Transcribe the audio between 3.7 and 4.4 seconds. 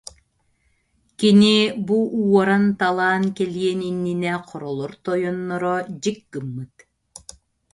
иннинэ